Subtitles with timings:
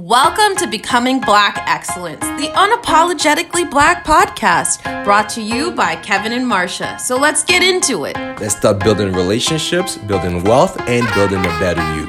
[0.00, 6.44] Welcome to Becoming Black Excellence, the unapologetically black podcast brought to you by Kevin and
[6.44, 6.98] Marsha.
[6.98, 8.16] So let's get into it.
[8.16, 12.08] Let's start building relationships, building wealth, and building a better you.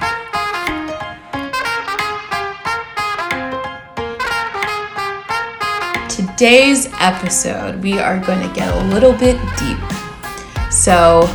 [6.10, 10.72] Today's episode, we are going to get a little bit deep.
[10.72, 11.30] So,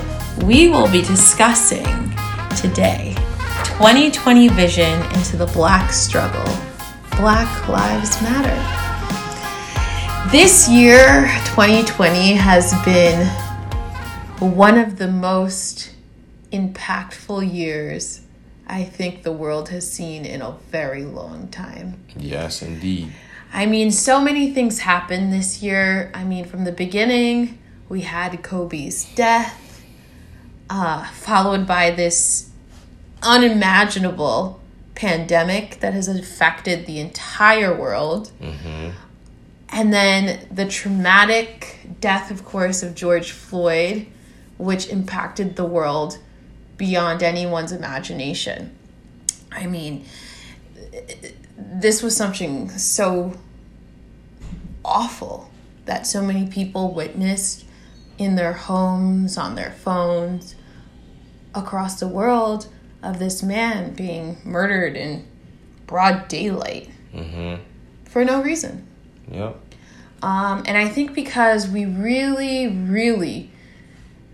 [0.44, 2.12] we will be discussing
[2.56, 3.14] today
[3.80, 6.44] 2020 vision into the black struggle.
[7.16, 8.54] Black Lives Matter.
[10.30, 13.26] This year, 2020, has been
[14.38, 15.94] one of the most
[16.52, 18.20] impactful years
[18.66, 22.04] I think the world has seen in a very long time.
[22.14, 23.10] Yes, indeed.
[23.50, 26.12] I mean, so many things happened this year.
[26.14, 29.82] I mean, from the beginning, we had Kobe's death,
[30.68, 32.49] uh, followed by this
[33.22, 34.60] unimaginable
[34.94, 38.30] pandemic that has affected the entire world.
[38.40, 38.90] Mm-hmm.
[39.70, 44.06] And then the traumatic death, of course, of George Floyd,
[44.58, 46.18] which impacted the world
[46.76, 48.76] beyond anyone's imagination.
[49.52, 50.04] I mean,
[51.56, 53.34] this was something so
[54.84, 55.50] awful
[55.86, 57.64] that so many people witnessed
[58.18, 60.54] in their homes, on their phones,
[61.54, 62.68] across the world
[63.02, 65.26] of this man being murdered in
[65.86, 67.60] broad daylight Mm-hmm.
[68.04, 68.86] for no reason.
[69.32, 69.56] Yep.
[70.22, 73.50] Um, and I think because we really, really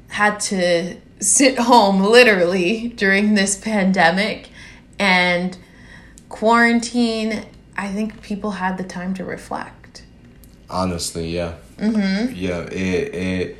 [0.09, 4.50] had to sit home literally during this pandemic
[4.98, 5.56] and
[6.28, 10.05] quarantine, I think people had the time to reflect.
[10.69, 11.55] Honestly, yeah.
[11.78, 12.34] Mm-hmm.
[12.34, 13.56] Yeah, it it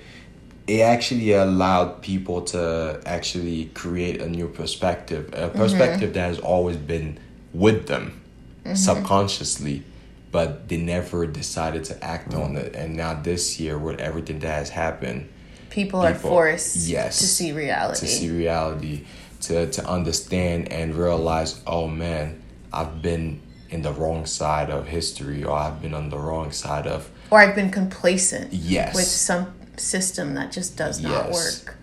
[0.67, 5.59] it actually allowed people to actually create a new perspective, a mm-hmm.
[5.59, 7.19] perspective that has always been
[7.53, 8.21] with them
[8.65, 8.75] mm-hmm.
[8.75, 9.85] subconsciously,
[10.33, 12.59] but they never decided to act on mm.
[12.59, 12.75] it.
[12.75, 15.29] And now this year, with everything that has happened,
[15.71, 18.01] People, are forced yes, to see reality.
[18.01, 19.05] to see reality,
[19.43, 25.45] to to understand and realize, oh man, I've been in the wrong side of history,
[25.45, 28.95] or I've been on the wrong side of or I've been complacent Yes.
[28.95, 31.35] with some system that just does not Yes.
[31.65, 31.77] work.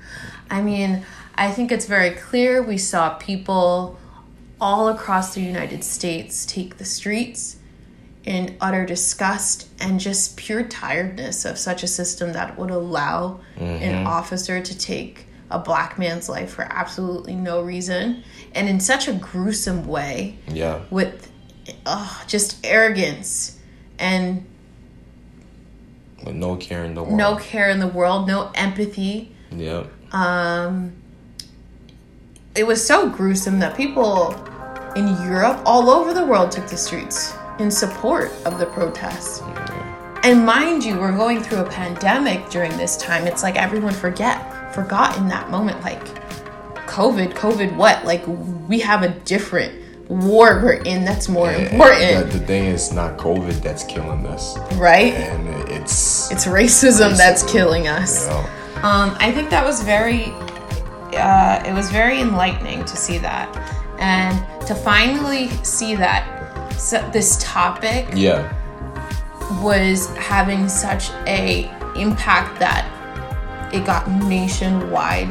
[0.50, 1.06] I mean,
[1.36, 3.98] I think it's very clear we saw people
[4.62, 7.58] all across the United States take the streets
[8.24, 14.06] in utter disgust and just pure tiredness of such a system that would allow an
[14.08, 18.24] officer to take a black man's life for absolutely no reason
[18.56, 21.30] and in such a gruesome way yeah, with
[21.86, 23.60] uh, just arrogance
[24.00, 24.46] and
[26.24, 27.18] with no care in the world.
[27.18, 29.36] no care in the world, no empathy.
[29.52, 29.90] Yep.
[30.14, 30.94] Um,
[32.56, 34.34] it was so gruesome that people
[34.96, 39.42] in Europe, all over the world, took the streets in support of the protests.
[40.24, 43.28] And mind you, we're going through a pandemic during this time.
[43.28, 46.04] It's like everyone forget forgot in that moment, like
[46.88, 48.06] COVID, COVID, what?
[48.06, 52.46] Like we have a different war we're in that's more And- important, and The, the
[52.46, 55.14] thing is not COVID that's killing us, right?
[55.14, 58.28] and it's It's racism, that's killing us.
[58.28, 58.46] you know,
[58.88, 60.26] Um, I think that was very,
[61.16, 63.48] uh, it was very enlightening to see that,
[64.00, 64.36] and
[64.68, 66.24] to finally see that
[66.78, 68.52] so this topic yeah,
[69.62, 72.86] was having such a impact that
[73.74, 75.30] it got nationwide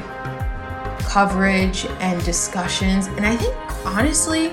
[1.17, 3.07] coverage and discussions.
[3.09, 4.49] And I think honestly,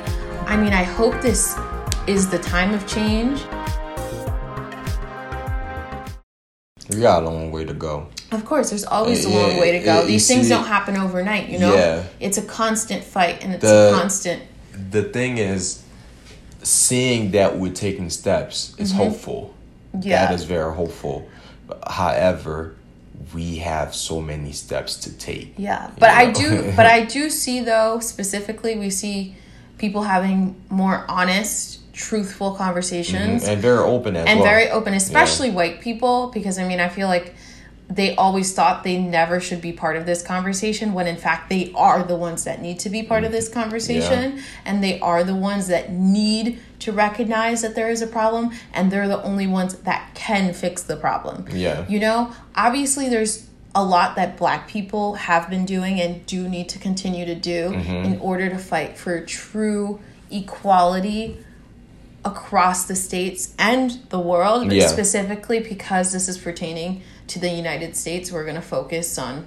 [0.45, 1.57] I mean, I hope this
[2.05, 3.41] is the time of change.
[6.89, 8.07] we got a long way to go.
[8.31, 10.05] Of course, there's always a Yeah, long way to go.
[10.05, 11.73] These things see- don't happen overnight, you know?
[11.73, 12.03] Yeah.
[12.19, 14.41] It's a constant fight and it's The- a constant.
[14.91, 15.83] The thing is,
[16.63, 19.53] seeing that we're taking steps is hopeful.
[19.95, 20.09] Mm-hmm.
[20.09, 20.25] Yeah.
[20.25, 21.29] That is very hopeful.
[21.87, 22.73] However,
[23.34, 25.53] we have so many steps to take.
[25.57, 25.91] Yeah.
[26.00, 26.34] But I know?
[26.34, 29.35] do but I do see though specifically we see
[29.78, 33.51] people having more honest, truthful conversations mm-hmm.
[33.51, 34.48] and very open as and well.
[34.48, 37.33] very open, especially white people, because I mean, I feel like
[37.89, 41.71] they always thought they never should be part of this conversation when in fact they
[41.74, 45.36] are the ones that need to be part of this conversation and they are the
[45.36, 49.74] ones that need to recognize that there is a problem and they're the only ones
[49.80, 51.45] that can fix the problem.
[51.51, 51.86] Yeah.
[51.89, 56.69] You know, obviously there's a lot that black people have been doing and do need
[56.69, 58.13] to continue to do mm-hmm.
[58.13, 60.00] in order to fight for true
[60.30, 61.44] equality
[62.25, 64.88] across the states and the world, but Yeah.
[64.88, 69.45] specifically because this is pertaining to the United States, we're going to focus on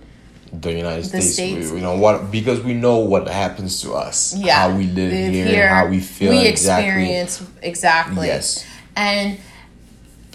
[0.53, 1.33] the United The States.
[1.35, 1.71] States.
[1.71, 2.31] We, you know what?
[2.31, 4.35] Because we know what happens to us.
[4.37, 6.89] yeah How we live Live here, how we feel we exactly.
[6.91, 8.65] experience exactly Yes.
[8.97, 9.39] and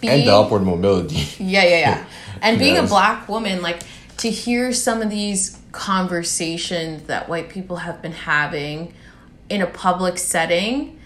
[0.01, 1.15] being, And the upward mobility.
[1.43, 2.05] yeah yeah yeah
[2.41, 3.81] and being a black woman like
[4.17, 8.93] to hear some of these conversations that white people have been having
[9.49, 10.96] in a public setting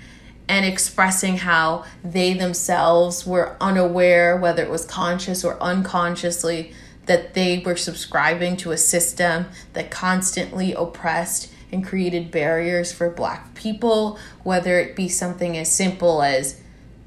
[0.51, 6.73] and expressing how they themselves were unaware whether it was conscious or unconsciously
[7.05, 13.55] that they were subscribing to a system that constantly oppressed and created barriers for black
[13.55, 16.61] people whether it be something as simple as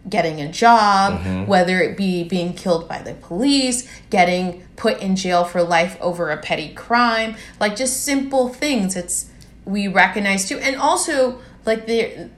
[0.06, 1.46] getting a job, mm-hmm.
[1.46, 6.28] whether it be being killed by the police, getting put in jail for life over
[6.30, 8.96] a petty crime, like just simple things.
[8.96, 9.30] It's
[9.64, 12.28] we recognize too, and also like the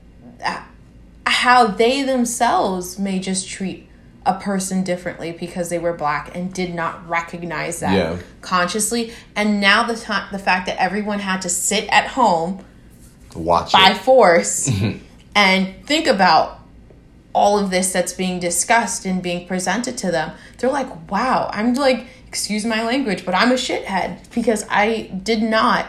[1.44, 3.88] how they themselves may just treat
[4.25, 8.17] a person differently because they were black and did not recognize that Yeah.
[8.41, 12.65] consciously and now the time the fact that everyone had to sit at home
[13.35, 13.97] Watch by it.
[14.09, 14.69] force
[15.35, 16.59] and think about
[17.33, 21.75] all of this that's being discussed and being presented to them they're like wow i'm
[21.75, 25.87] like excuse my language but i'm a shithead because i did not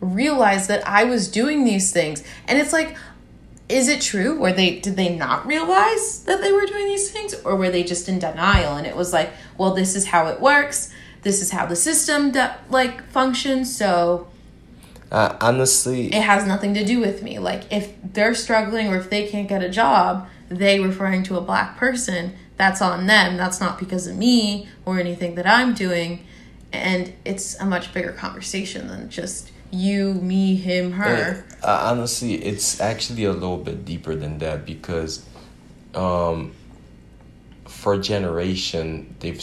[0.00, 2.96] realize that i was doing these things and it's like
[3.68, 7.34] is it true were they did they not realize that they were doing these things
[7.44, 10.38] or were they just in denial and it was like well this is how it
[10.40, 14.26] works this is how the system that like functions so
[15.10, 17.38] Uh, honestly, it has nothing to do with me.
[17.38, 21.40] Like if they're struggling or if they can't get a job, they referring to a
[21.40, 23.36] black person, that's on them.
[23.36, 26.26] That's not because of me or anything that I'm doing.
[26.72, 31.44] And it's a much bigger conversation than just you, me, him, her.
[31.62, 35.26] Uh, honestly, it's actually a little bit deeper than that because,
[35.94, 36.52] um,
[37.66, 39.42] for a generation, they've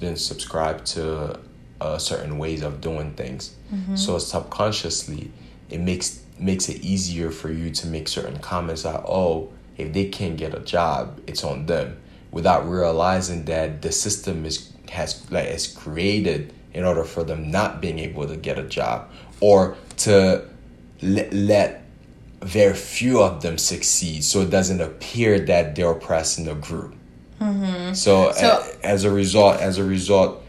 [0.00, 1.40] been subscribed to
[1.80, 3.56] uh, certain ways of doing things.
[3.94, 5.30] So subconsciously,
[5.70, 10.06] it makes makes it easier for you to make certain comments like, "Oh, if they
[10.06, 11.96] can't get a job, it's on them,"
[12.32, 17.80] without realizing that the system is has like is created in order for them not
[17.80, 19.08] being able to get a job
[19.40, 20.44] or to
[21.02, 21.82] let, let
[22.42, 26.94] very few of them succeed so it doesn't appear that they're oppressing the group.
[27.38, 28.32] So, So-
[28.82, 30.42] a- as a result as a result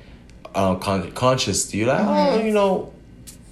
[0.55, 2.91] um, con- consciously you're like oh you know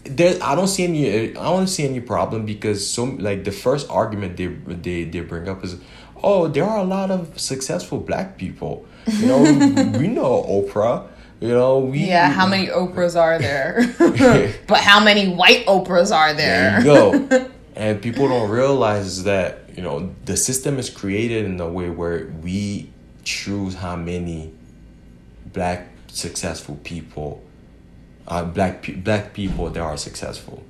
[0.04, 3.90] there i don't see any i don't see any problem because so like the first
[3.90, 5.78] argument they they, they bring up is
[6.22, 8.86] oh there are a lot of successful black people.
[9.08, 9.42] You know
[10.00, 11.08] we know oprah
[11.40, 13.94] you know we Yeah, how many Oprahs are there?
[14.68, 16.82] but how many white Oprahs are there?
[16.82, 17.50] There you go.
[17.76, 22.28] and people don't realize that, you know, the system is created in a way where
[22.42, 22.90] we
[23.24, 24.52] choose how many
[25.54, 27.42] black successful people,
[28.28, 30.64] uh, black pe- black people that are successful.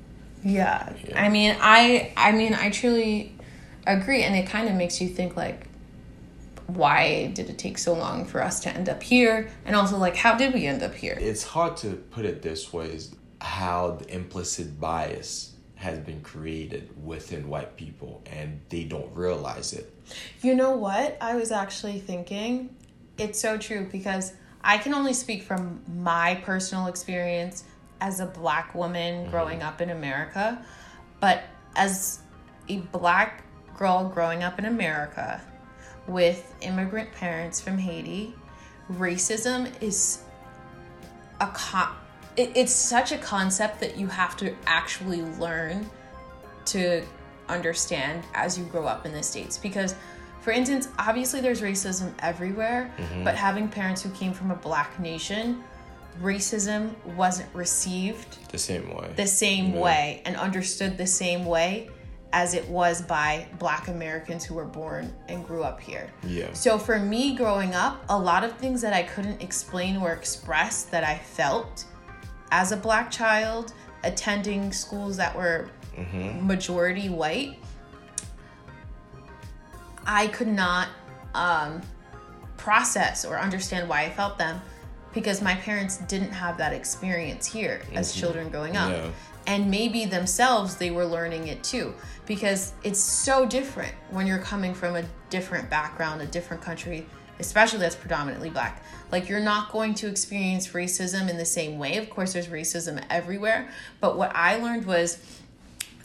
[0.43, 0.93] Yeah.
[1.15, 3.33] I mean, I I mean, I truly
[3.87, 5.65] agree and it kind of makes you think like
[6.75, 10.15] why did it take so long for us to end up here and also like
[10.15, 11.17] how did we end up here?
[11.19, 16.89] It's hard to put it this way: is how the implicit bias has been created
[17.05, 19.93] within white people, and they don't realize it.
[20.41, 21.17] You know what?
[21.21, 22.75] I was actually thinking
[23.17, 27.63] it's so true because I can only speak from my personal experience
[28.01, 29.31] as a black woman mm-hmm.
[29.31, 30.63] growing up in America,
[31.19, 31.43] but
[31.75, 32.19] as
[32.67, 33.43] a black
[33.77, 35.41] girl growing up in America
[36.09, 38.33] with immigrant parents from Haiti,
[38.91, 40.23] racism is
[41.39, 41.95] a con-
[42.35, 45.87] it, it's such a concept that you have to actually learn
[46.65, 47.03] to
[47.47, 49.95] understand as you grow up in the states because
[50.41, 53.23] for instance obviously there's racism everywhere mm-hmm.
[53.23, 55.63] but having parents who came from a black nation
[56.21, 59.11] racism wasn't received The same way.
[59.15, 59.79] the same Yeah.
[59.79, 61.89] way and understood the same way
[62.31, 66.11] as it was by black Americans who were born and grew up here.
[66.23, 66.53] Yeah.
[66.53, 70.83] So for me growing up, a lot of things that I couldn't explain or express
[70.83, 71.85] that I felt
[72.51, 75.69] as a black child attending schools that were
[76.41, 77.57] majority white,
[80.05, 80.87] I could not
[81.33, 81.81] um,
[82.57, 84.61] process or understand why I felt them
[85.13, 88.91] because my parents didn't have that experience here as children growing up.
[88.91, 89.09] Yeah.
[89.49, 91.95] And maybe themselves they were learning it too
[92.27, 97.07] because it's so different when you're coming from a different background, a different country,
[97.39, 98.83] especially that's predominantly black.
[99.11, 101.97] Like you're not going to experience racism in the same way.
[101.97, 103.67] Of course there's racism everywhere,
[103.99, 105.15] but what I learned was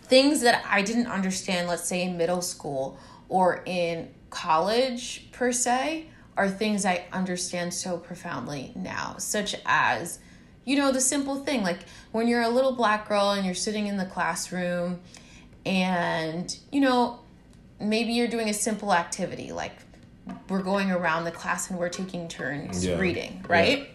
[0.05, 2.99] things that I didn't understand, let's say in middle school
[3.29, 6.07] or in college per se,
[6.39, 10.19] are things I understand so profoundly now, such as
[10.64, 11.80] you know, the simple thing like
[12.12, 15.00] when you're a little black girl and you're sitting in the classroom
[15.66, 17.21] and, you know,
[17.80, 19.73] maybe you're doing a simple activity like
[20.49, 22.99] we're going around the class and we're taking turns Yeah.
[22.99, 23.88] reading, right?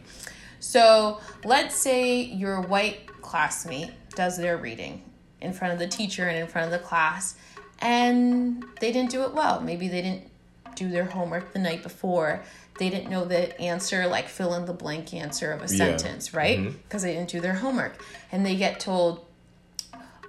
[0.59, 5.01] So let's say your white classmate does their reading
[5.41, 7.35] in front of the teacher and in front of the class,
[7.79, 9.61] and they didn't do it well.
[9.61, 10.29] Maybe they didn't
[10.75, 12.43] do their homework the night before.
[12.79, 15.98] They didn't know the answer, like fill in the blank answer of a Yeah.
[15.98, 16.71] sentence, right?
[16.83, 18.01] Because they didn't do their homework.
[18.31, 19.25] And they get told,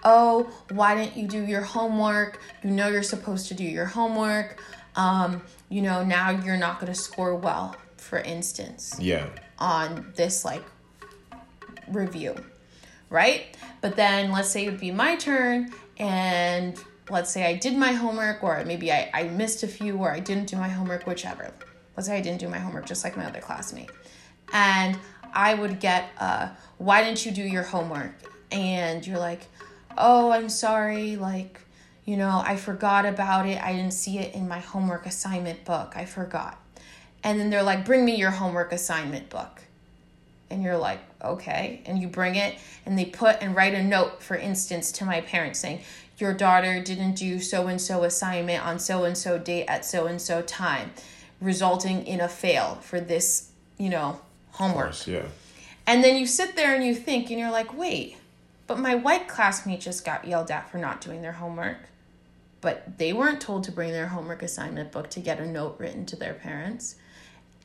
[0.04, 2.40] oh, why didn't you do your homework?
[2.64, 4.60] You know you're supposed to do your homework.
[4.96, 9.26] Um, you know, now you're not going to score well, for instance Yeah.
[9.58, 10.64] on this like
[11.88, 12.34] review,
[13.10, 13.56] right?
[13.80, 16.76] But then let's say it would be my turn and
[17.08, 20.18] let's say I did my homework or maybe I, I missed a few or I
[20.20, 21.52] didn't do my homework, whichever.
[21.96, 23.90] Let's say I didn't do my homework just like my other classmate.
[24.52, 24.98] And
[25.32, 28.14] I would get, uh, why didn't you do your homework?
[28.50, 29.46] And you're like,
[29.96, 31.60] oh, I'm sorry, like,
[32.04, 33.62] you know, I forgot about it.
[33.62, 35.92] I didn't see it in my homework assignment book.
[35.94, 36.58] I forgot.
[37.22, 39.60] And then they're like, bring me your homework assignment book.
[40.48, 41.82] And you're like, okay.
[41.86, 45.20] And you bring it, and they put and write a note, for instance, to my
[45.20, 45.82] parents saying,
[46.18, 50.06] your daughter didn't do so and so assignment on so and so date at so
[50.06, 50.92] and so time,
[51.40, 54.20] resulting in a fail for this, you know,
[54.52, 54.86] homework.
[54.86, 55.26] course, yeah.
[55.86, 58.16] And then you sit there and you think, and you're like, wait,
[58.66, 61.78] but my white classmate just got yelled at for not doing their homework.
[62.60, 66.04] But they weren't told to bring their homework assignment book to get a note written
[66.06, 66.96] to their parents.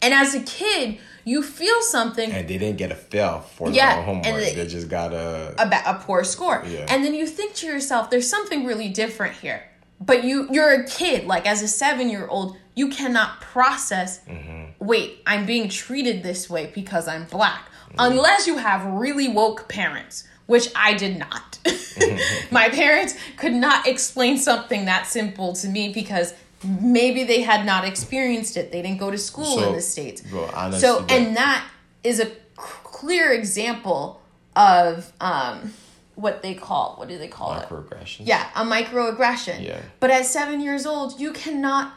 [0.02, 3.96] And as a kid, you feel something And they didn't get a fail for Yeah,
[3.96, 4.26] their homework.
[4.28, 5.54] and they, they- just got a.
[5.58, 6.64] about a poor score.
[6.66, 6.86] Yeah.
[6.90, 9.64] And then you think to yourself, there's something really different here.
[10.00, 14.86] But you you're a kid, like as a seven year old, you cannot process Mm-hmm.
[14.86, 17.70] wait, I'm being treated this way because I'm black.
[17.98, 21.58] Unless you have really woke parents, which I did not.
[22.52, 26.34] My parents could not explain something that simple to me because
[26.82, 28.72] maybe they had not experienced it.
[28.74, 30.22] They didn't go to school So, in the States.
[30.22, 31.66] bro, honestly, so, and that
[32.04, 34.22] is a c- clear example
[34.56, 35.74] of um,
[36.16, 37.70] what they call, what do they call it?
[37.70, 38.22] Microaggression.
[38.26, 39.64] Yeah, a microaggression.
[39.64, 39.80] Yeah.
[40.00, 41.94] But at seven years old, you cannot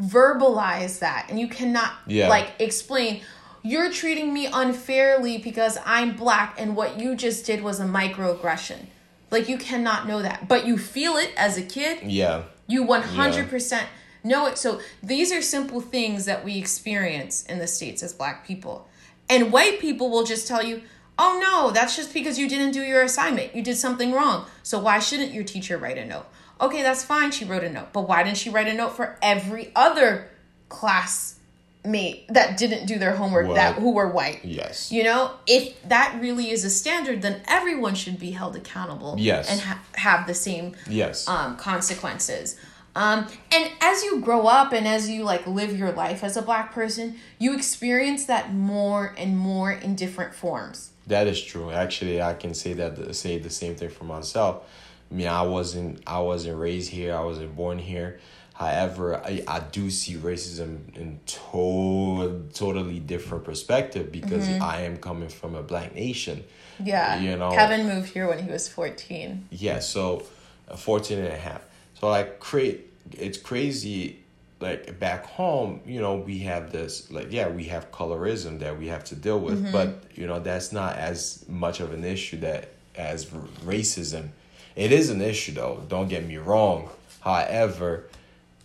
[0.00, 2.28] verbalize that and you cannot Yeah.
[2.28, 3.22] like explain
[3.62, 8.86] you're treating me unfairly because I'm black and what you just did was a microaggression.
[9.32, 10.46] Like you cannot know that.
[10.46, 11.98] But you feel it as a kid.
[12.04, 12.42] Yeah.
[12.68, 13.82] You 100%
[14.22, 14.56] know it.
[14.56, 18.86] So these are simple things that we experience in the States as black people.
[19.28, 20.82] And white people will just tell you,
[21.18, 23.56] oh no, that's just because you didn't do your assignment.
[23.56, 24.46] You did something wrong.
[24.62, 26.26] So why shouldn't your teacher write a note?
[26.60, 27.30] Okay, that's fine.
[27.30, 27.88] She wrote a note.
[27.92, 30.28] But why didn't she write a note for every other
[30.68, 34.44] classmate that didn't do their homework that who were white?
[34.44, 34.90] Yes.
[34.90, 39.16] You know, if that really is a standard, then everyone should be held accountable.
[39.18, 39.50] Yes.
[39.50, 41.28] And ha- have the same Yes.
[41.28, 42.56] um, consequences.
[42.94, 46.42] Um, and as you grow up and as you like live your life as a
[46.42, 50.92] black person, you experience that more and more in different forms.
[51.06, 51.70] That is true.
[51.70, 54.64] Actually, I can say that say the same thing for myself.
[55.10, 57.14] I mean, I wasn't I wasn't raised here.
[57.14, 58.18] I wasn't born here.
[58.54, 65.28] However, I, I do see racism in to- totally different perspective because I am coming
[65.28, 66.42] from a black nation.
[66.82, 67.20] Yeah.
[67.20, 69.48] You know- Kevin moved here when he was 14.
[69.50, 70.24] Yeah, so
[70.70, 71.62] uh, 14 and a half.
[72.00, 74.20] So like create it's crazy
[74.58, 78.88] like back home, you know, we have this like yeah, we have colorism that we
[78.88, 82.70] have to deal with, but you know, that's not as much of an issue that
[82.96, 84.28] as r- racism.
[84.76, 86.90] It is an issue though, don't get me wrong.
[87.20, 88.08] However,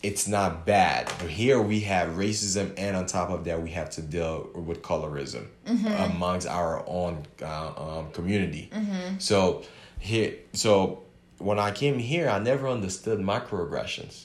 [0.02, 1.08] it's not bad.
[1.22, 5.46] Here we have racism, and on top of that, we have to deal with colorism
[5.66, 8.70] amongst our own uh, um, community.
[9.18, 9.62] So
[10.00, 11.04] here, so
[11.38, 14.24] when I came here, I never understood microaggressions.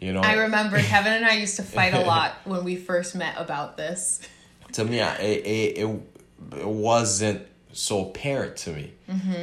[0.00, 3.14] You know, I remember Kevin and I used to fight a lot when we first
[3.14, 4.20] met about this.
[4.72, 6.00] to me, I, it, it,
[6.58, 8.92] it wasn't so apparent to me.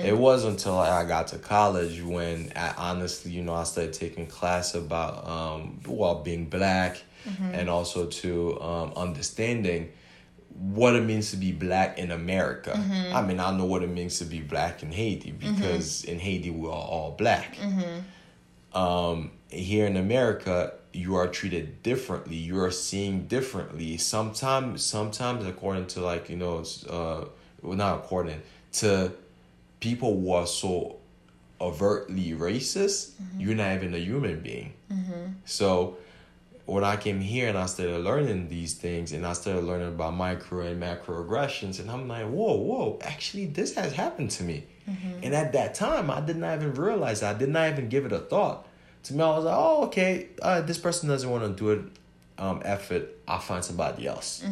[0.05, 4.27] It wasn't until I got to college when I honestly, you know, I started taking
[4.27, 7.01] class about, um, well, being black
[7.53, 9.91] and also to um, understanding
[10.57, 12.73] what it means to be black in America.
[13.13, 16.49] I mean, I know what it means to be black in Haiti because in Haiti
[16.51, 17.57] we're all black.
[18.73, 22.35] Um, here in America, you are treated differently.
[22.35, 23.97] You are seen differently.
[23.97, 27.25] Sometimes, sometimes according to like you know, uh,
[27.61, 28.41] well, not according
[28.73, 29.11] to
[29.79, 30.97] people who are so
[31.61, 34.73] overtly racist, you're not even a human being.
[35.45, 35.97] So
[36.65, 40.15] when I came here and I started learning these things and I started learning about
[40.15, 44.65] micro and macroaggressions, and I'm like, whoa, whoa, actually, this has happened to me.
[44.89, 45.23] Mm-hmm.
[45.23, 48.11] And at that time, I did not even realize I did not even give it
[48.11, 48.67] a thought.
[49.03, 51.81] To me, I was like, oh, okay, uh, this person doesn't want to do it,
[52.39, 53.09] um, effort.
[53.27, 54.43] I'll find somebody else.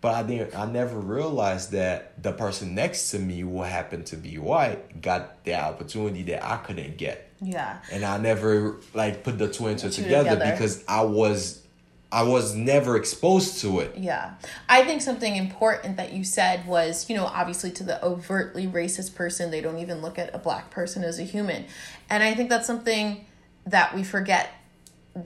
[0.00, 0.56] But I didn't.
[0.56, 5.44] I never realized that the person next to me, who happened to be white, got
[5.44, 7.30] the opportunity that I couldn't get.
[7.40, 7.78] Yeah.
[7.90, 11.62] And I never like put the two and two together, together because I was
[12.10, 13.96] I was never exposed to it.
[13.96, 14.34] Yeah.
[14.68, 19.14] I think something important that you said was, you know, obviously to the overtly racist
[19.14, 21.66] person, they don't even look at a black person as a human.
[22.08, 23.26] And I think that's something
[23.66, 24.54] that we forget.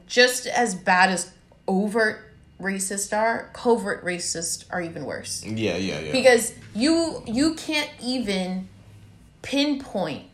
[0.07, 1.33] Just as bad as
[1.69, 2.32] overt
[2.63, 5.45] racist are, covert racist are even worse.
[5.45, 6.13] Yeah, yeah, yeah.
[6.13, 8.69] Because you you can't even
[9.43, 10.27] pinpoint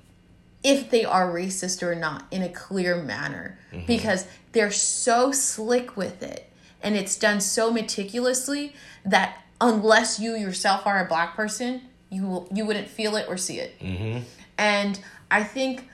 [0.63, 3.87] if they are racist or not in a clear manner mm-hmm.
[3.87, 6.51] because they're so slick with it
[6.83, 12.65] and it's done so meticulously that unless you yourself are a black person, you you
[12.65, 13.79] wouldn't feel it or see it.
[13.81, 14.21] Mm-hmm.
[14.57, 15.89] And I think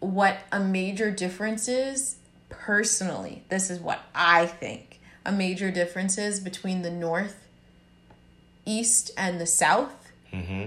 [0.00, 2.16] what a major difference is
[2.48, 4.93] personally, this is what I think
[5.24, 7.46] a major differences between the north,
[8.64, 10.66] east, and the south mm-hmm.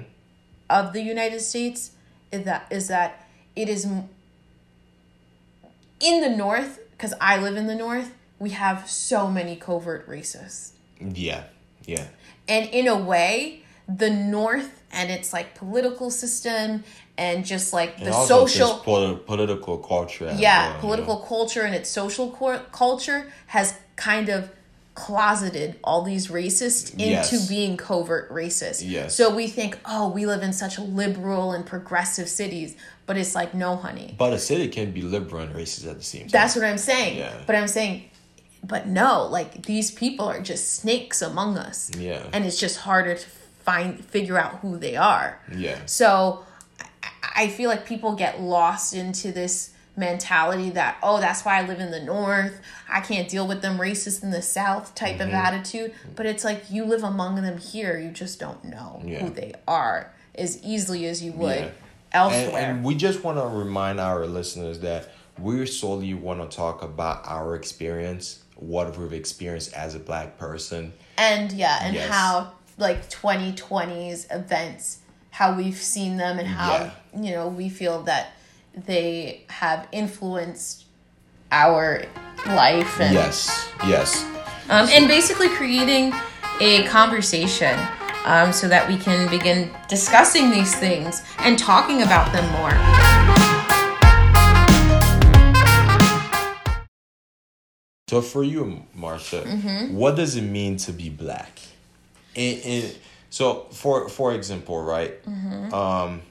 [0.70, 1.92] of the United States
[2.32, 3.86] is that is that it is
[6.00, 8.14] in the north because I live in the north.
[8.40, 10.72] We have so many covert racists.
[11.00, 11.44] Yeah,
[11.86, 12.08] yeah.
[12.48, 16.84] And in a way, the north and its like political system
[17.18, 20.36] and just like the social political culture.
[20.38, 21.28] Yeah, well, political yeah.
[21.28, 24.50] culture and its social cor- culture has kind of
[24.96, 27.48] closeted all these racists into yes.
[27.48, 28.82] being covert racist.
[28.84, 29.16] Yes.
[29.16, 32.76] So we think, oh, we live in such liberal and progressive cities,
[33.06, 34.16] but it's like, no, honey.
[34.18, 36.30] But a city can be liberal and racist at the same time.
[36.32, 37.20] That's what I'm saying.
[37.20, 37.32] Yeah.
[37.46, 38.10] But I'm saying,
[38.64, 41.92] but no, like these people are just snakes among us.
[41.96, 42.24] Yeah.
[42.34, 43.26] And it's just harder to
[43.68, 45.40] find figure out who they are.
[45.56, 45.78] Yeah.
[45.86, 46.44] So
[47.36, 51.80] I feel like people get lost into this mentality that oh that's why i live
[51.80, 55.30] in the north i can't deal with them racist in the south type mm-hmm.
[55.30, 59.20] of attitude but it's like you live among them here you just don't know yeah.
[59.20, 61.72] who they are as easily as you would yeah.
[62.12, 66.56] elsewhere and, and we just want to remind our listeners that we solely want to
[66.56, 72.08] talk about our experience what we've experienced as a black person and yeah and yes.
[72.10, 75.00] how like 2020's events
[75.32, 76.92] how we've seen them and how yeah.
[77.20, 78.34] you know we feel that
[78.86, 80.86] they have influenced
[81.52, 82.04] our
[82.46, 84.24] life and yes yes.
[84.70, 86.14] Um, and basically creating
[86.60, 87.80] a conversation
[88.26, 92.72] um, so that we can begin discussing these things and talking about them more.
[98.10, 99.96] So for you marsha mm-hmm.
[99.96, 101.60] what does it mean to be black?
[102.36, 102.98] And, and
[103.30, 105.24] so for for example right?
[105.26, 105.74] Mm-hmm.
[105.74, 106.22] um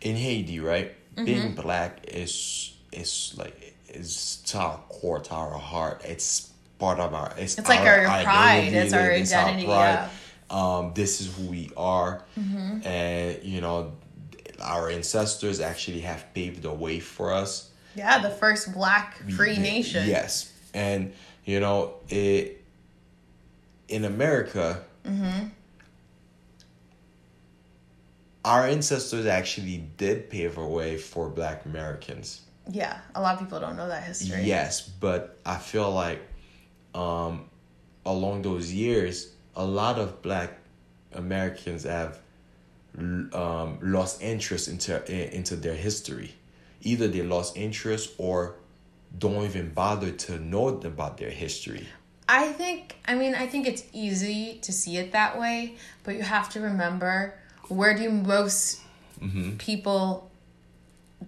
[0.00, 1.24] in haiti right mm-hmm.
[1.24, 6.02] being black is is like is to our core, to our heart.
[6.04, 7.32] It's part of our.
[7.36, 8.72] It's, it's like our, pride.
[8.72, 9.66] It's our it's identity.
[9.66, 10.08] Our yeah.
[10.50, 12.86] Um, this is who we are, mm-hmm.
[12.86, 13.92] and you know,
[14.60, 17.70] our ancestors actually have paved the way for us.
[17.94, 20.06] Yeah, the first black free nation.
[20.06, 21.12] Yes, and
[21.46, 22.62] you know it
[23.88, 24.82] in America.
[25.06, 25.48] Mm-hmm
[28.44, 32.42] our ancestors actually did pave a way for black Americans.
[32.70, 34.42] Yeah, a lot of people don't know that history.
[34.42, 36.20] Yes, but I feel like
[36.94, 37.48] um,
[38.06, 40.58] along those years, a lot of black
[41.12, 42.20] Americans have
[42.98, 46.34] um, lost interest into into their history.
[46.82, 48.56] Either they lost interest or
[49.18, 51.86] don't even bother to know about their history.
[52.28, 56.22] I think I mean I think it's easy to see it that way, but you
[56.22, 57.34] have to remember
[57.72, 58.80] where do most
[59.20, 59.56] mm-hmm.
[59.56, 60.30] people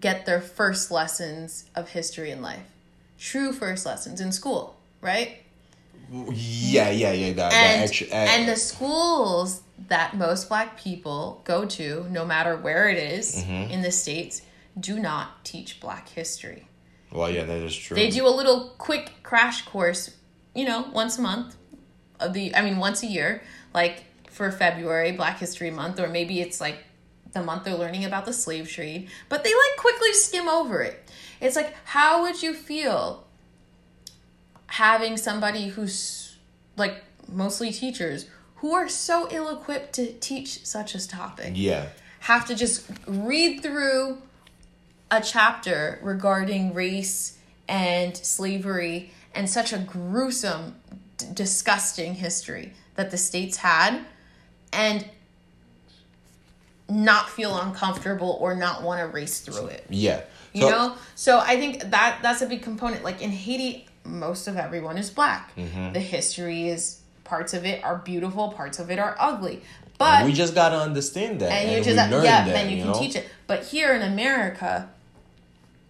[0.01, 2.67] get their first lessons of history in life?
[3.19, 5.39] True first lessons in school, right?
[6.11, 7.33] Yeah, yeah, yeah.
[7.33, 12.25] That, and, that extra, uh, and the schools that most black people go to, no
[12.25, 13.71] matter where it is mm-hmm.
[13.71, 14.43] in the states,
[14.79, 16.67] do not teach black history.
[17.11, 17.95] Well, yeah, that is true.
[17.95, 20.11] They do a little quick crash course,
[20.55, 21.57] you know, once a month
[22.21, 24.05] of the I mean once a year, like
[24.35, 26.79] for February, Black History Month, or maybe it's like
[27.33, 31.09] the month they're learning about the slave trade, but they like quickly skim over it.
[31.41, 33.25] It's like, how would you feel
[34.67, 36.37] having somebody who's
[36.77, 41.53] like mostly teachers who are so ill equipped to teach such a topic?
[41.55, 41.87] Yeah.
[42.21, 44.21] Have to just read through
[45.13, 50.75] a chapter regarding race and slavery and such a gruesome,
[51.19, 54.05] d- disgusting history that the states had,
[54.75, 55.05] and
[56.89, 59.87] not feel uncomfortable or not want to race through it.
[59.89, 60.23] Yeah.
[60.53, 63.03] You know, so I think that that's a big component.
[63.03, 65.55] Like in Haiti, most of everyone is black.
[65.57, 65.93] Mm-hmm.
[65.93, 69.63] The history is parts of it are beautiful, parts of it are ugly.
[69.99, 72.79] But we just gotta understand that, and and, you just learn yeah, that, then you,
[72.79, 72.99] can know?
[72.99, 73.29] teach it.
[73.47, 74.89] But here in America,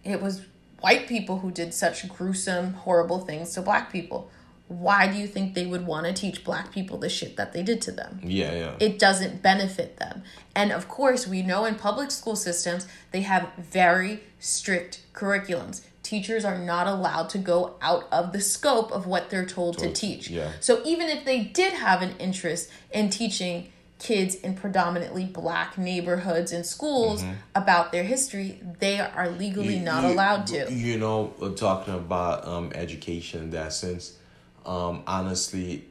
[0.03, 0.41] it was
[0.79, 4.29] white people who did such gruesome, horrible things to black people.
[4.67, 7.61] Why do you think they would want to teach black people the shit that they
[7.61, 8.19] did to them?
[8.23, 8.75] Yeah, yeah.
[8.79, 10.23] it doesn't benefit them.
[10.55, 15.81] And of course, we know in public school systems, they have very strict curriculums.
[16.01, 19.91] Teachers are not allowed to go out of the scope of what they're told to
[19.93, 20.29] teach.
[20.29, 20.51] yeah.
[20.61, 26.51] So even if they did have an interest in teaching kids in predominantly black neighborhoods
[26.51, 27.23] and schools
[27.55, 30.07] about their history, they are legally not Mm-hmm.
[30.07, 30.73] You- allowed to.
[30.73, 34.17] You know, uh, talking about um, education in that sense,
[34.65, 35.83] um, honestly,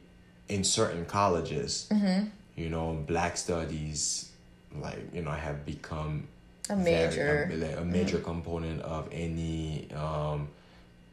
[0.49, 2.27] in certain colleges, Mm-hmm.
[2.55, 4.31] you know, black studies,
[4.79, 6.27] like, you know, have become
[6.69, 10.47] A very- major- a, a major component of any um,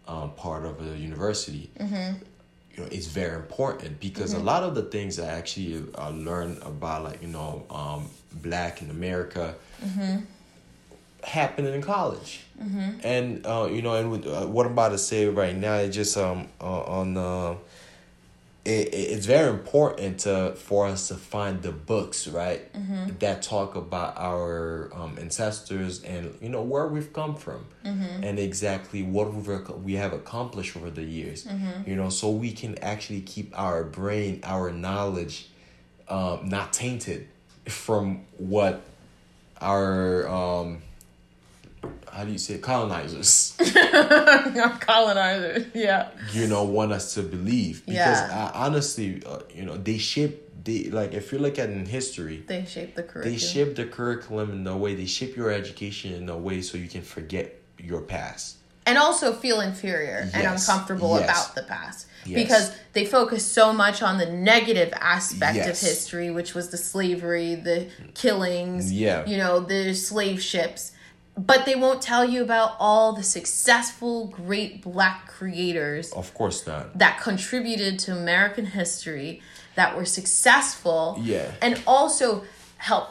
[0.09, 1.70] um, part of a university.
[1.81, 6.62] You know, it's very important because a lot of the things I actually uh, learned
[6.62, 9.55] about, like, you know, um, black in America,
[11.24, 12.40] happening in college.
[13.04, 15.90] And uh, you know, and with, uh, what I'm about to say right now, it
[15.90, 17.54] just um uh, on uh,
[18.64, 22.62] it, it- it's very important to for us to find the books right?
[23.18, 27.66] That talk about our um, ancestors and you know where we've come from.
[28.24, 31.46] And exactly what we've we have accomplished over the years.
[31.87, 35.48] You know, so we can actually keep our brain, our knowledge,
[36.08, 37.26] um, not tainted
[37.66, 38.82] from what
[39.61, 40.82] our um
[42.12, 43.57] how do you say colonizers
[44.81, 46.09] Colonizers, yeah.
[46.33, 48.51] you know want us to believe because Yeah.
[48.55, 52.45] uh, honestly uh, you know they shape they like if you look at in history
[52.47, 53.33] They shape the curriculum.
[53.33, 56.79] they shape the curriculum in a way they shape your education in a way so
[56.79, 61.25] you can forget your past and also feel inferior and uncomfortable yes.
[61.25, 62.45] about the past Yes.
[62.45, 67.57] because they focus so much on the negative aspect of history which was the slavery
[67.57, 69.27] the killings Yeah.
[69.27, 70.92] you know the slave ships
[71.37, 76.97] but they won't tell you about all the successful great black creators of course not
[76.99, 79.40] that contributed to American history
[79.75, 81.51] that were successful Yeah.
[81.62, 82.45] and also
[82.77, 83.09] help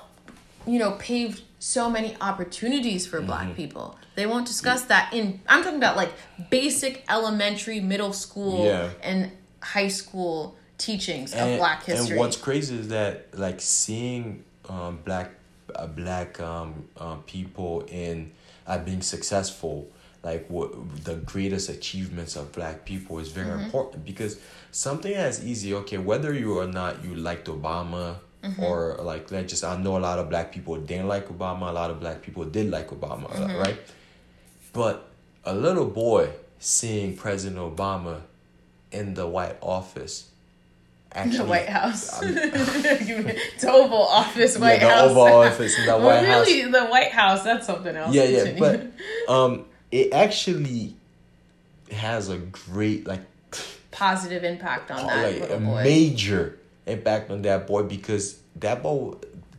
[0.67, 3.25] you know paved so many opportunities for Mm-hmm.
[3.27, 6.11] black people they won't discuss that in i'm talking about like
[6.49, 8.89] basic elementary middle school Yeah.
[9.01, 9.31] and
[9.63, 15.31] high school teachings of black history and what's crazy is that like seeing um, black
[15.75, 18.31] uh, black um, uh, people in
[18.67, 19.89] uh, being successful
[20.23, 20.71] like what
[21.03, 23.65] the greatest achievements of black people is very Mm-hmm.
[23.65, 24.37] important because
[24.71, 28.15] something as easy okay whether you or not you liked obama
[28.59, 31.73] or like let's just i know a lot of black people didn't like obama a
[31.73, 33.27] lot of black people did like obama
[33.59, 33.77] right?
[34.73, 35.07] But
[35.43, 36.29] a little boy
[36.59, 38.21] seeing president obama
[38.91, 40.30] in the white office
[41.13, 45.09] actually the White House, the Oval Office, White the House.
[45.09, 46.47] Oval Office the well, White House.
[46.47, 47.43] really, the White House.
[47.43, 48.13] That's something else.
[48.13, 48.91] yeah yeah but
[49.27, 50.95] um it actually
[51.91, 53.21] has a great like
[53.91, 55.83] positive impact on that like a boy.
[55.83, 59.13] major impact on that boy because that boy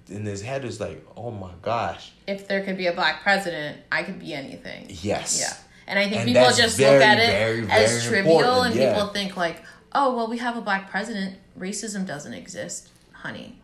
[0.09, 3.79] in his head is like oh my gosh if there could be a black president,
[3.91, 4.87] I could be anything.
[4.89, 5.55] yes Yeah.
[5.87, 8.93] And I think And people just very, look at it very, as trivial and yeah.
[8.95, 9.63] people think like,
[9.93, 11.37] oh, well, we have a black president.
[11.59, 13.57] Racism doesn't exist, honey.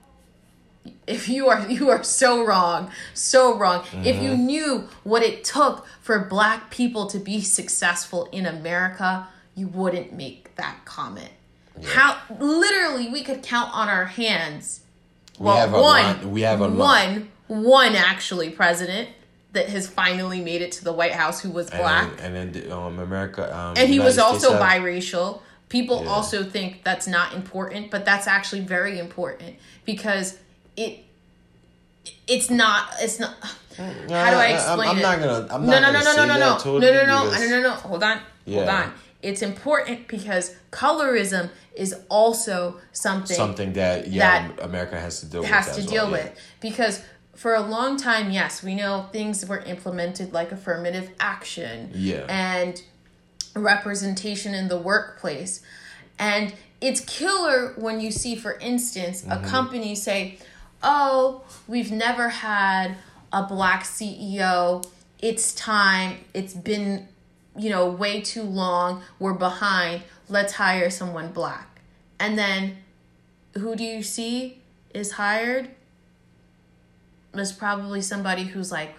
[1.06, 3.84] If you are you are so wrong, so wrong.
[4.04, 4.46] If you Mm-hmm.
[4.46, 10.54] knew what it took for black people to be successful in America, you wouldn't make
[10.56, 11.30] that comment.
[11.84, 14.80] How literally we could count on our hands
[15.38, 17.06] well, have a one, lot- we have a lot.
[17.08, 19.08] one, one actually president
[19.52, 22.72] that has finally made it to the White House who was black, and, and then
[22.72, 25.40] um america um and he United was States also have- biracial.
[25.68, 26.10] People Yeah.
[26.10, 30.38] also think that's not important, but that's actually very important because
[30.76, 31.04] it
[32.26, 35.02] it's not it's not mm, how do I explain I'm, I'm it?
[35.02, 37.04] not gonna i'm no, not no, no, gonna no, no, no, no, no, totally no,
[37.04, 37.70] no, no, because- no, no, no.
[37.74, 38.92] Hold on, hold on.
[39.20, 45.42] It's important because colorism is also something something that yeah that america has to deal
[45.42, 46.10] has as to well, deal yeah.
[46.24, 47.02] with because
[47.34, 52.26] for a long time yes we know things were implemented like affirmative action Yeah.
[52.28, 52.80] and
[53.54, 55.62] representation in the workplace
[56.18, 59.44] and it's killer when you see for instance Mm-hmm.
[59.44, 60.38] a company say
[60.82, 62.96] oh we've never had
[63.32, 64.84] a black ceo
[65.20, 67.08] it's time it's been
[67.58, 69.02] you know, way too long.
[69.18, 70.02] We're behind.
[70.28, 71.80] Let's hire someone black.
[72.18, 72.78] And then
[73.54, 74.62] who do you see
[74.94, 75.70] is hired?
[77.34, 78.94] Is probably somebody who's like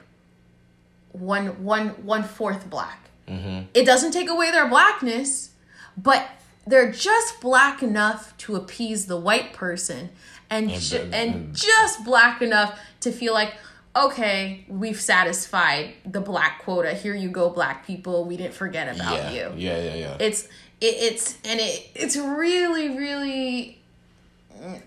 [1.12, 3.09] one one one fourth black.
[3.30, 3.68] Mm-hmm.
[3.74, 5.52] It doesn't take away their blackness,
[5.96, 6.28] but
[6.66, 10.10] they're just black enough to appease the white person
[10.50, 13.54] and And ju- and just black enough to feel like
[13.96, 16.94] okay, we've satisfied the black quota.
[16.94, 18.26] Here you go, black people.
[18.26, 20.18] We didn't forget about yeah, you yeah, yeah, yeah.
[20.20, 20.44] it's
[20.80, 23.82] it, it's and it it's really really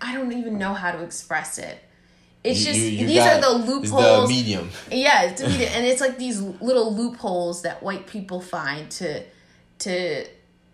[0.01, 1.79] I don't even know how to express it.
[2.43, 4.27] It's You- just you- you these are the it's loopholes.
[4.29, 4.69] the medium.
[4.91, 9.23] yeah, it's immediate, and it's like these little loopholes that white people find to
[9.79, 10.25] to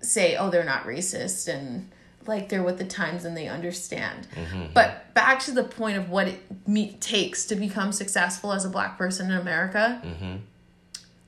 [0.01, 1.89] say, oh, they're not racist and
[2.27, 4.27] like they're with the times and they understand.
[4.35, 4.65] Mm-hmm.
[4.73, 8.69] But back to the point of what it me- takes to become successful as a
[8.69, 9.99] black person in America.
[10.05, 10.35] Mm-hmm.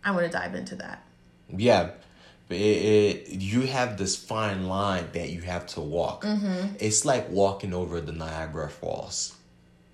[0.04, 1.04] I want to dive into that.
[1.49, 1.91] Yeah,
[2.49, 6.23] it, it, you have this fine line that you have to walk.
[6.23, 6.75] Mm-hmm.
[6.80, 9.36] It's like walking over the Niagara Falls.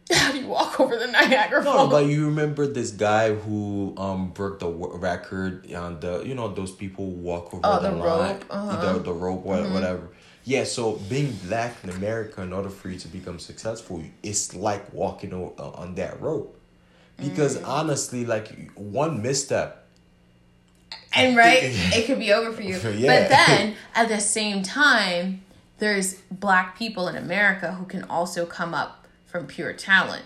[0.13, 1.75] How do you walk over the Niagara Falls?
[1.75, 6.33] No, but you remember this guy who um broke the w- record on the you
[6.35, 8.75] know those people who walk over Oh, the, the line, rope, uh-huh.
[8.77, 8.97] Mm-hmm.
[8.97, 10.07] the the rope, what, whatever.
[10.45, 14.93] Yeah, so being black in America, in order for you to become successful, it's like
[14.93, 16.53] walking o- uh, on that rope.
[17.17, 17.67] Because Mm.
[17.67, 19.85] honestly, like one misstep,
[21.15, 23.21] and right it could be over for you Yeah.
[23.21, 25.41] but then at the same time
[25.79, 29.06] there's black people in america who can also come up
[29.37, 30.23] from pure talent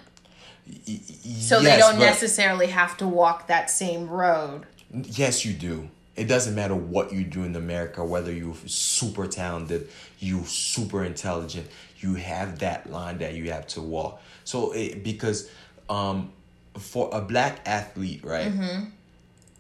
[1.24, 5.90] so they don't necessarily have to walk that same road Yes, you do.
[6.18, 9.88] It doesn't matter what you do in America, whether you're super talented,
[10.20, 11.68] you super intelligent,
[12.00, 14.22] you have that line that you have to walk.
[14.44, 15.50] So it, because
[15.90, 16.32] um
[16.78, 18.52] for a black athlete, right,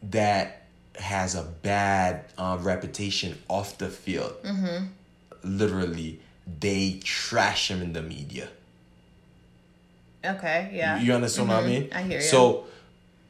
[0.03, 0.63] that
[0.99, 4.33] has a bad uh, reputation off the field,
[5.43, 6.19] literally,
[6.59, 8.49] they trash him in the media.
[10.25, 11.89] Okay yeah You understand what I mean?
[11.93, 12.23] I hear you.
[12.25, 12.65] So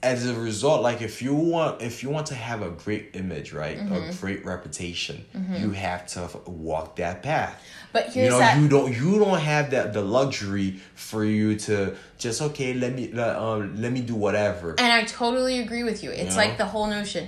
[0.03, 3.53] as a result, like if you want if you want to have a great image,
[3.53, 3.77] right?
[3.77, 4.09] Mm-hmm.
[4.09, 5.23] A great reputation,
[5.59, 7.61] you have to walk that path.
[7.93, 11.55] but You here's know, that you don't you don't have that the luxury for you
[11.67, 14.71] to just okay, let me uh, um let me do whatever.
[14.71, 16.09] And I totally agree with you.
[16.09, 16.35] It's You know?
[16.47, 17.27] like the whole notion.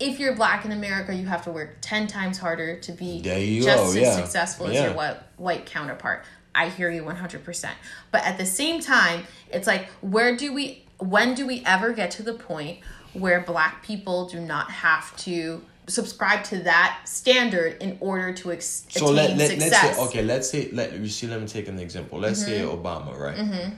[0.00, 3.66] If you're black in America, you have to work 10 times harder to be just
[3.66, 4.14] go, as yeah.
[4.16, 4.84] successful as Yeah.
[4.84, 6.24] your white, white counterpart.
[6.58, 7.70] I hear you 100%.
[8.10, 12.10] But at the same time, it's like, where do we, when do we ever get
[12.12, 12.80] to the point
[13.12, 18.84] where black people do not have to subscribe to that standard in order to ex-
[18.90, 19.72] so attain let, let, success?
[19.72, 22.18] let's say okay, let's say let you see let me take an example.
[22.18, 22.86] Let's say Mm-hmm.
[22.86, 23.72] Obama, right?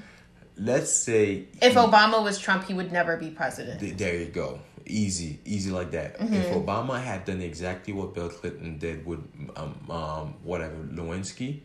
[0.56, 3.78] Let's say if Obama was Trump, he would never be president.
[3.80, 4.58] Th- There you go.
[4.86, 6.18] Easy, easy like that.
[6.18, 6.34] Mm-hmm.
[6.34, 9.20] If Obama had done exactly what Bill Clinton did with
[9.56, 11.60] um, um whatever Lewinsky,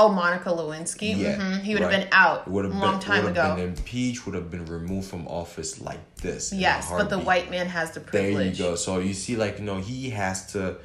[0.00, 1.16] Oh, Monica Lewinsky.
[1.16, 2.00] Yeah, hmm He would have right.
[2.04, 3.56] been out a would have long been time ago.
[3.56, 6.52] been impeached, would have been removed from office like this.
[6.52, 8.34] Yes, but the white man has the privilege.
[8.34, 8.76] There you go.
[8.76, 10.76] So you see, like you know, he has to.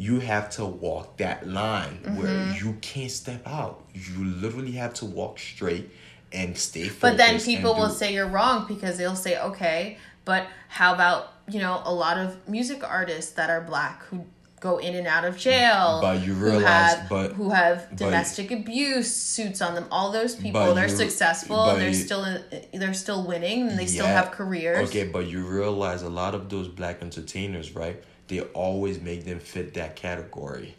[0.00, 2.64] You have to walk that line where Mm-hmm.
[2.64, 3.84] you can't step out.
[3.94, 5.90] You literally have to walk straight
[6.32, 7.00] and stay focused.
[7.00, 11.58] But then people will say you're wrong because they'll say, okay, but how about, you
[11.58, 14.24] know, a lot of music artists that are black who
[14.60, 16.00] go in and out of jail.
[16.00, 19.86] But you who have, but- who have but- domestic abuse suits on them.
[19.90, 21.66] All those people, they're you- successful.
[21.76, 22.26] They're you- still
[22.72, 24.88] they're still winning, and they still have careers.
[24.88, 28.02] Okay, but you realize a lot of those black entertainers, right?
[28.28, 30.76] They always make them fit that category.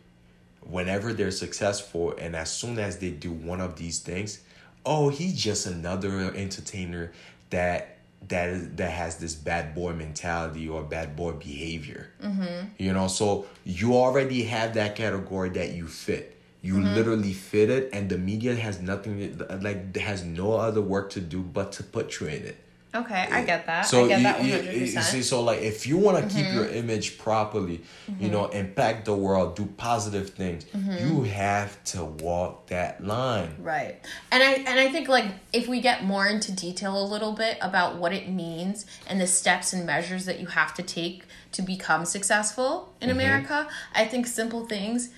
[0.62, 4.40] Whenever they're successful, and as soon as they do one of these things,
[4.86, 7.12] oh, he's just another entertainer
[7.50, 12.12] that that is that has this bad boy mentality or bad boy behavior.
[12.24, 12.68] Mm-hmm.
[12.78, 16.36] You know, so you already have that category that you fit.
[16.62, 16.94] You Mm-hmm.
[16.96, 21.42] literally fit it, and the media has nothing like has no other work to do
[21.42, 22.58] but to put you in it.
[22.96, 23.84] Okay, I get that.
[23.86, 26.36] So I get you, that one you- you see, so like if you want to
[26.36, 26.56] keep Mm-hmm.
[26.58, 27.82] your image properly,
[28.20, 30.98] you know, impact the world, do positive things, Mm-hmm.
[31.08, 33.56] you have to walk that line.
[33.60, 34.00] Right.
[34.32, 37.58] And I and I think like if we get more into detail a little bit
[37.62, 41.62] about what it means and the steps and measures that you have to take to
[41.62, 45.10] become successful in America, I think simple things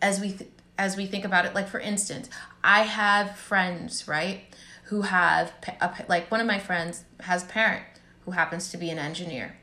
[0.00, 2.30] as we th- as we think about it like for instance,
[2.64, 4.40] I have friends, right,
[4.88, 7.84] who have a, like one of my friends has a parent
[8.24, 9.56] who happens to be an engineer.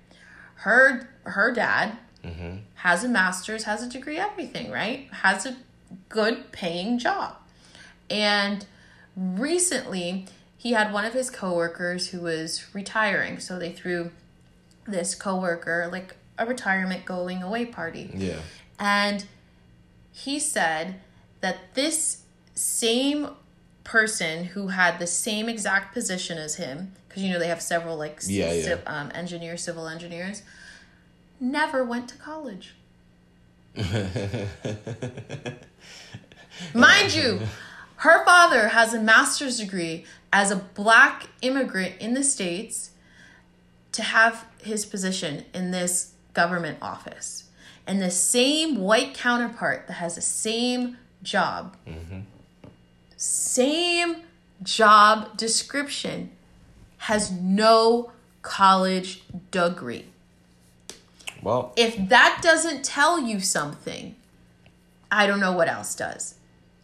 [0.55, 2.57] Her her dad mm-hmm.
[2.75, 5.07] has a master's, has a degree, everything, right?
[5.11, 5.57] Has a
[6.09, 7.35] good paying job.
[8.09, 8.65] And
[9.15, 13.39] recently, he had one of his coworkers who was retiring.
[13.39, 14.11] So they threw
[14.88, 18.11] this coworker like a retirement going away party.
[18.13, 18.39] Yeah.
[18.79, 19.25] And
[20.11, 20.99] he said
[21.41, 23.29] that this same
[23.86, 27.95] person who had the same exact position as him, because you know they have several
[27.95, 28.78] like c- Yeah, yeah.
[28.86, 30.41] um, engineers, civil engineers,
[31.39, 32.76] never went to college.
[36.74, 37.41] Mind you,
[37.98, 42.91] her father has a master's degree as a black immigrant in the States
[43.91, 47.43] to have his position in this government office.
[47.88, 51.78] And the same white counterpart that has the same job,
[53.25, 54.17] same
[54.63, 56.31] job description,
[56.97, 58.11] has no
[58.41, 60.05] college degree.
[61.41, 64.15] Well, If that doesn't tell you something,
[65.11, 66.35] I don't know what else does.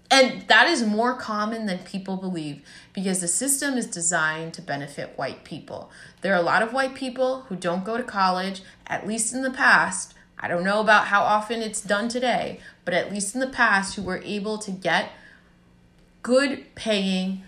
[0.10, 2.62] And that is more common than people believe
[2.93, 5.89] because the system is designed to benefit white people.
[6.21, 9.41] There are a lot of white people who don't go to college, at least in
[9.41, 10.13] the past.
[10.38, 13.95] I don't know about how often it's done today, but at least in the past,
[13.95, 15.12] who were able to get
[16.23, 17.43] good paying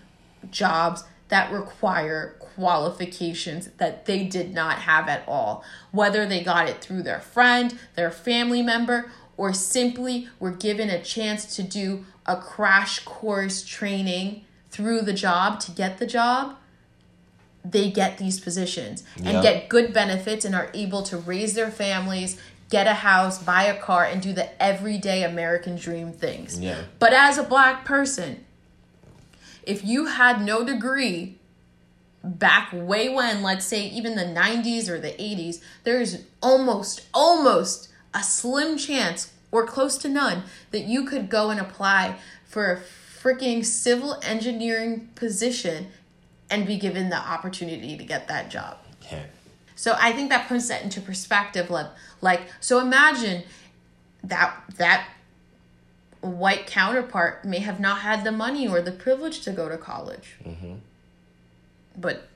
[0.52, 5.64] jobs that require qualifications that they did not have at all.
[5.92, 11.02] Whether they got it through their friend, their family member, or simply were given a
[11.02, 16.56] chance to do a crash course training through the job to get the job,
[17.66, 19.42] they get these positions and Yeah.
[19.42, 22.38] get good benefits and are able to raise their families,
[22.70, 26.60] get a house, buy a car, and do the everyday American dream things.
[26.60, 26.76] Yeah.
[27.00, 28.43] But as a black person,
[29.66, 31.38] if you had no degree
[32.24, 37.90] back way when, let's say even the 90s or the 80s, there is almost, almost
[38.14, 42.80] a slim chance or close to none that you could go and apply for a
[43.22, 45.88] freaking civil engineering position
[46.50, 48.78] and be given the opportunity to get that job.
[49.12, 49.24] yeah.
[49.76, 51.70] So I think that puts that into perspective.
[51.70, 51.88] Like,
[52.22, 53.44] like so imagine
[54.24, 55.08] that that
[56.24, 60.36] white counterpart may have not had the money or the privilege to go to college,
[61.98, 62.28] but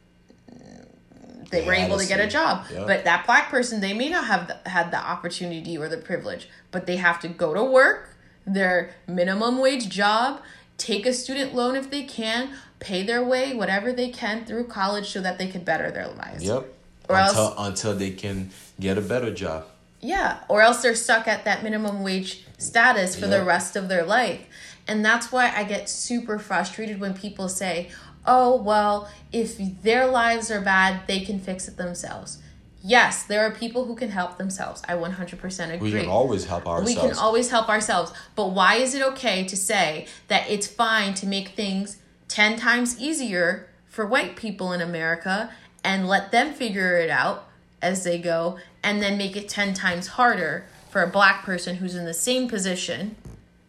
[0.54, 2.65] mm, they They were able to get a job.
[2.86, 6.50] But that black person, they may not have the, had the opportunity or the privilege,
[6.71, 10.41] but they have to go to work, their minimum wage job,
[10.78, 15.10] take a student loan if they can, pay their way, whatever they can through college
[15.10, 16.43] so that they could better their lives.
[16.43, 16.65] Yep.
[17.10, 19.65] Or until else- until they can get a better job.
[20.00, 24.04] Yeah, or else they're stuck at that minimum wage status for the rest of their
[24.04, 24.46] life.
[24.88, 27.90] And that's why I get super frustrated when people say,
[28.26, 32.40] oh, well, if their lives are bad, they can fix it themselves.
[32.84, 34.82] Yes, there are people who can help themselves.
[34.88, 35.92] I 100% agree.
[35.92, 36.96] We can always help ourselves.
[36.96, 38.14] We can always help ourselves.
[38.36, 43.00] But why is it okay to say that it's fine to make things 10 times
[43.02, 45.50] easier for white people in America
[45.84, 47.47] and let them figure it out
[47.82, 51.96] as they go and then make it 10 times harder for a black person who's
[51.96, 53.16] in the same position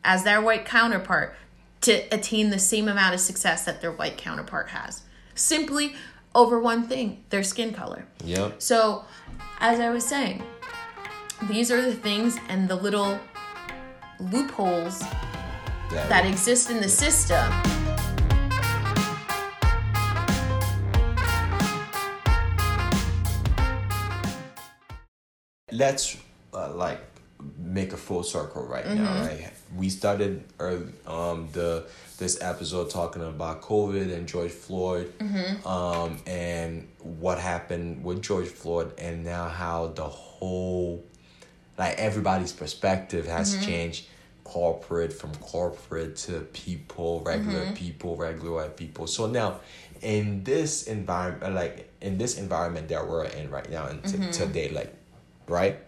[0.05, 1.35] as their white counterpart
[1.81, 5.03] to attain the same amount of success that their white counterpart has?
[5.35, 5.95] Simply
[6.35, 8.07] over one thing, their skin color.
[8.25, 8.61] Yep.
[8.63, 9.05] So,
[9.61, 10.43] as I was saying,
[11.49, 13.19] these are the things and the little
[14.21, 15.01] loopholes
[15.91, 17.53] that exist in the system.
[25.79, 26.17] Let's
[26.55, 27.01] uh, like
[27.59, 29.51] make a full circle right now right?
[29.77, 31.71] We started early, um the
[32.19, 35.07] this episode talking about covid and george floyd
[35.75, 36.89] um and
[37.23, 41.05] what happened with george floyd and now how the whole
[41.79, 44.01] like everybody's perspective has changed
[44.43, 49.07] corporate from corporate to people regular people regular white people.
[49.07, 49.61] So now
[50.03, 54.69] in this environment like in this environment that we're in right now and t- today
[54.71, 54.93] like
[55.49, 55.79] right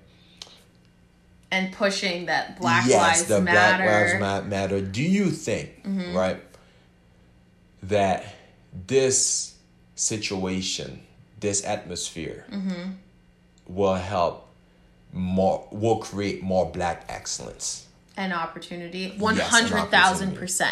[1.52, 3.82] And pushing that Black yes Lives the Matter.
[3.84, 5.70] black lives matter do you think
[6.12, 6.40] right
[7.82, 8.24] that
[8.86, 9.54] this
[9.94, 11.00] situation
[11.40, 12.44] this atmosphere
[13.66, 14.46] will help
[15.12, 19.04] more will create more black excellence an opportunity.
[19.12, 20.70] an 100,000%.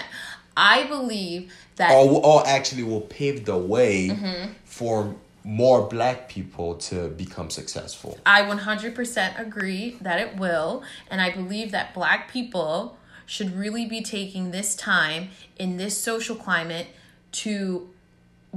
[0.55, 4.53] I believe that or, or actually will pave the way Mm-hmm.
[4.65, 5.15] for
[5.49, 10.83] more black people to become successful I 100% agree that it will.
[11.11, 16.37] And I believe that black people should really be taking this time in this social
[16.37, 16.89] climate
[17.33, 17.89] to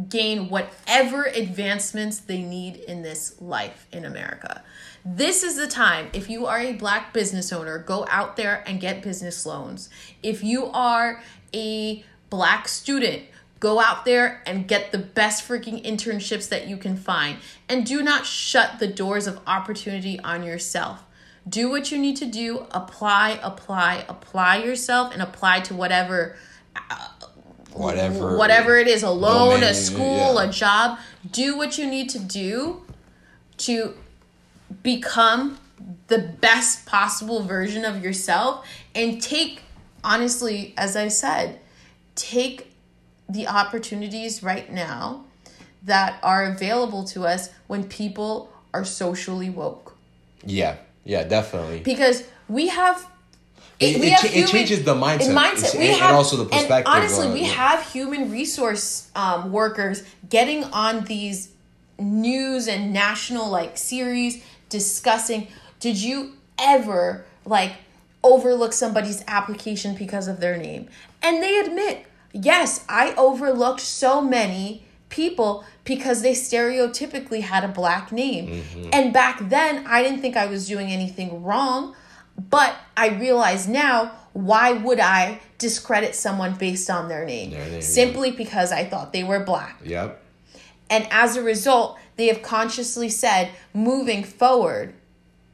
[0.10, 4.62] gain whatever advancements they need in this life in America.
[5.06, 6.10] This is the time.
[6.12, 9.90] If you are a black business owner, go out there and get business loans.
[10.22, 11.24] If you are
[11.54, 13.24] a black student,
[13.62, 17.38] Go out there and get the best freaking internships that you can find.
[17.70, 21.04] And do not shut the doors of opportunity on yourself.
[21.48, 26.36] Do what you need to do, apply, apply, apply yourself, and apply to whatever
[26.76, 27.08] uh,
[27.74, 30.44] whatever whatever it is a loan a school yeah.
[30.44, 31.00] a job
[31.32, 32.82] do what you need to do
[33.58, 33.94] to
[34.84, 35.58] become
[36.08, 39.62] the best possible version of yourself and take
[40.04, 41.60] honestly as i said
[42.16, 42.71] take
[43.32, 45.24] the opportunities right now
[45.84, 49.96] that are available to us when people are socially woke
[50.46, 50.76] yeah
[51.06, 53.08] yeah definitely because we have
[53.80, 55.30] It- we it have cha- it changes the mindset.
[55.30, 55.80] in mindset.
[55.80, 57.48] We and- have, and also the perspective, And honestly, we yeah.
[57.66, 61.50] have human resource um, workers getting on these
[61.98, 65.48] news and national like series discussing.
[65.80, 67.74] Did you ever like
[68.24, 70.88] overlook somebody's application because of their name?
[71.24, 78.12] And they admit, yes, I overlooked so many people because they stereotypically had a black
[78.12, 78.48] name.
[78.48, 78.90] Mm-hmm.
[78.94, 81.96] And back then, I didn't think I was doing anything wrong.
[82.50, 87.52] But I realize now, why would I discredit someone based on their name?
[87.52, 87.80] Their name, yeah.
[87.82, 89.80] Simply because I thought they were black.
[89.84, 90.24] yep
[90.90, 94.94] And as a result, they have consciously said, moving forward,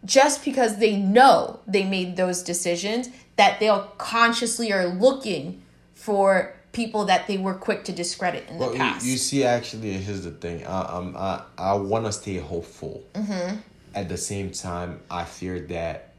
[0.05, 5.61] just because they know they made those decisions, that they'll consciously are looking
[5.93, 9.05] for people that they were quick to discredit in the Well, you, past.
[9.05, 10.65] you see, actually, here's the thing.
[10.65, 13.03] I, um, I, I want to stay hopeful.
[13.13, 13.57] Mm-hmm.
[13.95, 16.13] At the same time, I fear that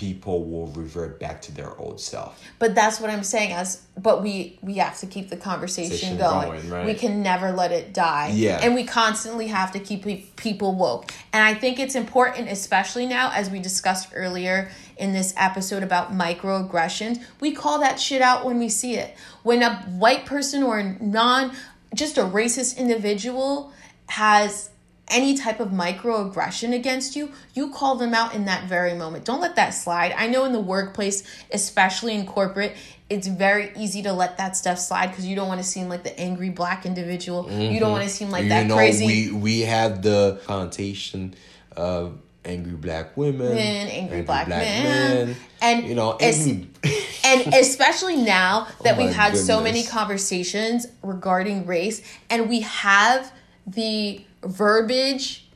[0.00, 2.42] people will revert back to their old self.
[2.58, 3.52] But that's what I'm saying.
[3.52, 6.48] As but we we have to keep the conversation Conversation going.
[6.48, 6.86] going, right.
[6.86, 8.30] We can never let it die.
[8.34, 8.60] Yeah.
[8.62, 11.12] and we constantly have to keep people woke.
[11.34, 14.70] And I think it's important, especially now, as we discussed earlier
[15.00, 17.22] in this episode about microaggressions.
[17.40, 19.16] We call that shit out when we see it.
[19.42, 21.52] When a white person or a non,
[21.94, 23.72] just a racist individual
[24.08, 24.70] has
[25.08, 29.24] any type of microaggression against you, you call them out in that very moment.
[29.24, 30.14] Don't let that slide.
[30.16, 32.76] I know in the workplace, especially in corporate,
[33.08, 36.04] it's very easy to let that stuff slide because you don't want to seem like
[36.04, 37.50] the angry black individual.
[37.50, 37.90] You don't mm-hmm.
[37.90, 41.34] want to seem like you that know, crazy we we have the connotation
[41.76, 48.66] of angry black women, Men, angry black men, and you know, es- and especially now
[48.80, 53.32] oh that Oh we've had so many conversations regarding race and we have
[53.66, 55.46] the verbiage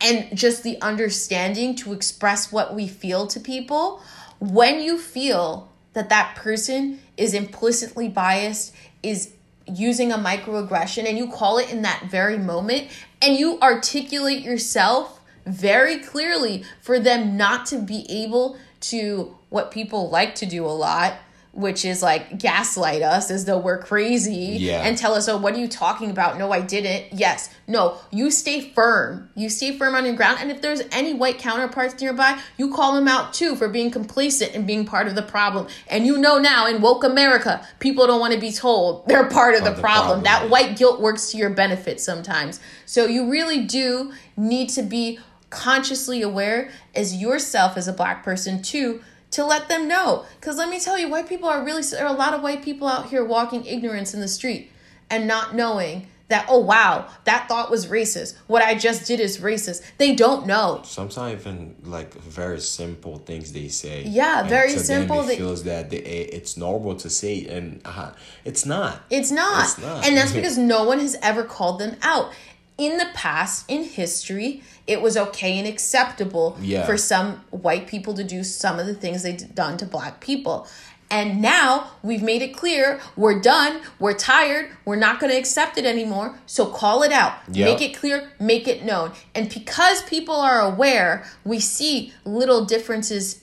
[0.00, 4.02] and just the understanding to express what we feel to people
[4.40, 9.32] when you feel that that person is implicitly biased is
[9.66, 12.88] using a microaggression and you call it in that very moment
[13.20, 20.10] and you articulate yourself very clearly for them not to be able to what people
[20.10, 21.14] like to do a lot
[21.54, 24.80] which is like gaslight us as though we're crazy Yeah.
[24.84, 26.38] and tell us, oh, what are you talking about?
[26.38, 27.12] No, I didn't.
[27.12, 27.50] Yes.
[27.68, 29.28] No, you stay firm.
[29.34, 30.38] You stay firm on your ground.
[30.40, 34.54] And if there's any white counterparts nearby, you call them out too for being complacent
[34.54, 35.66] and being part of the problem.
[35.88, 39.54] And you know now in woke America, people don't want to be told they're part
[39.54, 40.22] of the, the problem.
[40.22, 42.60] problem, That white guilt works to your benefit sometimes.
[42.86, 45.18] So you really do need to be
[45.52, 50.68] consciously aware as yourself as a black person too to let them know because let
[50.68, 53.10] me tell you white people are really there are a lot of white people out
[53.10, 54.70] here walking ignorance in the street
[55.10, 59.38] and not knowing that oh wow that thought was racist what i just did is
[59.38, 64.04] racist they don't know Sometimes even like very simple things they say.
[64.04, 68.12] Yeah, and very them simple, It feels that they, it's normal to say, and uh,
[68.44, 69.02] it's not.
[69.10, 69.64] It's not.
[69.64, 70.06] It's not.
[70.06, 72.32] And that's because no one has ever called them out.
[72.78, 76.84] In the past, in history, it was okay and acceptable Yeah.
[76.86, 80.66] for some white people to do some of the things they've done to black people.
[81.10, 85.76] And now we've made it clear we're done, we're tired, we're not going to accept
[85.76, 86.38] it anymore.
[86.46, 87.68] So call it out, Yep.
[87.68, 89.12] make it clear, make it known.
[89.34, 93.40] And because people are aware, we see little differences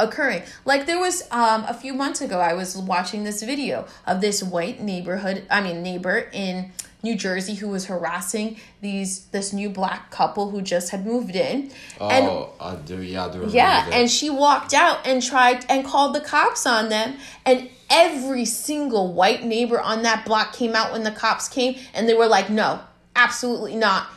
[0.00, 0.42] occurring.
[0.64, 4.42] Like there was um, a few months ago, I was watching this video of this
[4.42, 6.72] white neighborhood, I mean neighbor in
[7.06, 11.70] New Jersey who was harassing these this new black couple who just had moved in.
[12.00, 13.00] Oh, and Oh, I do.
[13.00, 13.46] Yeah, I do.
[13.48, 13.92] yeah, that.
[13.94, 17.16] and she walked out and tried and called the cops on them.
[17.44, 22.08] And every single white neighbor on that block came out when the cops came, and
[22.08, 22.80] they were like, "No,
[23.14, 24.08] absolutely not.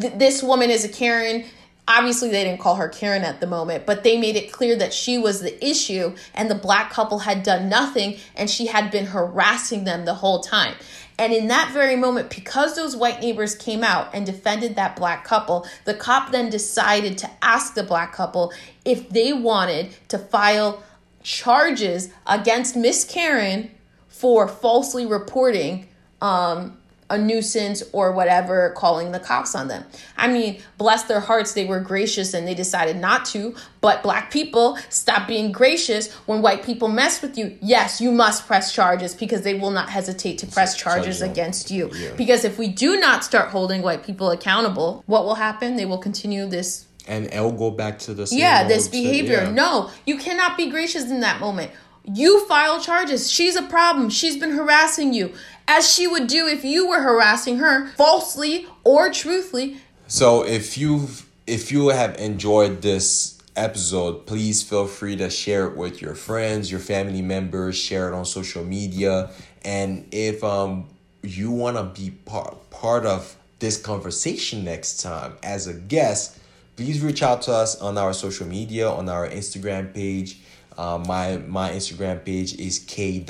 [0.00, 1.44] Th- this woman is a Karen."
[1.86, 4.94] Obviously, they didn't call her Karen at the moment, but they made it clear that
[4.94, 9.04] she was the issue, and the black couple had done nothing, and she had been
[9.04, 10.74] harassing them the whole time.
[11.18, 15.24] And in that very moment, because those white neighbors came out and defended that black
[15.24, 18.52] couple, the cop then decided to ask the black couple
[18.84, 20.82] if they wanted to file
[21.22, 23.70] charges against Miss Karen
[24.08, 25.88] for falsely reporting
[26.20, 26.78] um,
[27.14, 29.84] a nuisance or whatever, calling the cops on them.
[30.16, 33.54] I mean, bless their hearts, they were gracious and they decided not to.
[33.80, 37.58] But black people, stop being gracious when white people mess with you.
[37.60, 41.70] Yes, you must press charges because they will not hesitate to press charges Charge against
[41.70, 41.90] you.
[41.94, 42.12] Yeah.
[42.16, 45.76] Because if we do not start holding white people accountable, what will happen?
[45.76, 49.42] They will continue this And it'll go back to the same yeah, this behavior.
[49.42, 49.50] yeah.
[49.50, 51.70] No, you cannot be gracious in that moment.
[52.04, 53.30] You file charges.
[53.30, 54.10] She's a problem.
[54.10, 55.32] She's been harassing you,
[55.66, 59.78] as she would do if you were harassing her falsely or truthfully.
[60.06, 65.76] So if you've if you have enjoyed this episode, please feel free to share it
[65.76, 69.30] with your friends, your family members, share it on social media,
[69.64, 70.88] and if um
[71.22, 76.38] you want to be part part of this conversation next time as a guest,
[76.76, 80.40] please reach out to us on our social media on our Instagram page.
[80.76, 83.26] Uh, my my Instagram page is k.l.castel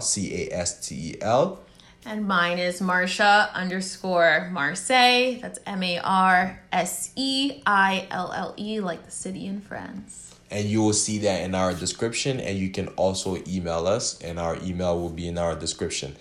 [0.00, 1.58] c a s t e l.
[2.04, 5.38] And mine is Marsha underscore Marseille.
[5.42, 10.34] That's M A R S E I L L E, like the city in France.
[10.50, 14.38] and you will see that in our description and you can also email us and
[14.38, 16.16] our email will be in our description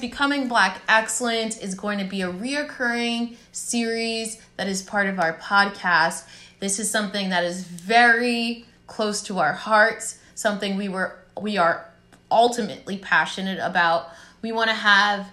[0.00, 5.34] Becoming Black Excellent is going to be a reoccurring series that is part of our
[5.38, 6.24] podcast.
[6.60, 11.86] This is something that is very close to our hearts, something we were we are
[12.30, 14.08] ultimately passionate about.
[14.42, 15.28] We want to have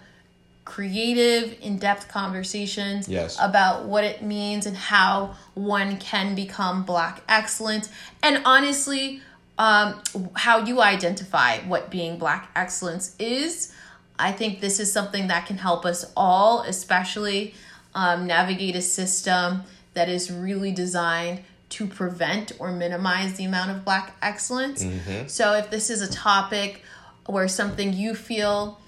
[0.65, 3.37] creative, in-depth conversations Yes.
[3.39, 7.87] about what it means and how one can become black excellent
[8.23, 9.21] and honestly
[9.59, 10.01] um,
[10.35, 13.71] how you identify what being black excellence is
[14.17, 17.53] i think this is something that can help us all especially
[17.93, 19.61] um, navigate a system
[19.93, 21.39] that is really designed
[21.69, 24.83] to prevent or minimize the amount of black excellence
[25.27, 26.83] so if this is a topic
[27.27, 28.79] or something you feel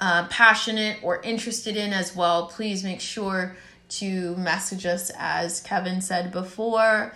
[0.00, 3.56] uh, passionate or interested in as well, please make sure
[3.88, 7.14] to message us, as Kevin said before,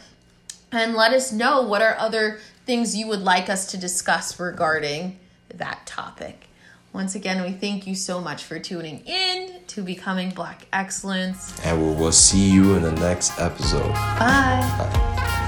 [0.73, 5.19] and let us know what are other things you would like us to discuss regarding
[5.55, 6.49] that topic.
[6.93, 11.59] Once again, we thank you so much for tuning in to Becoming Black Excellence.
[11.65, 14.61] and we will see you in the next episode Bye.
[14.79, 15.39] Bye.